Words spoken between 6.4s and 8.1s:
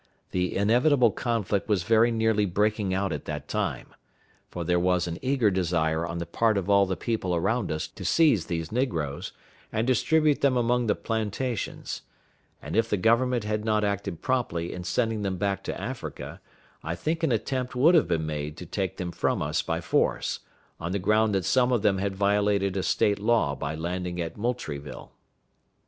of all the people around us to